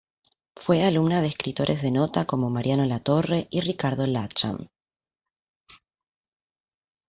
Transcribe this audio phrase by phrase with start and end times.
[0.55, 4.67] Fue alumna de escritores de nota como Mariano Latorre y Ricardo Latcham.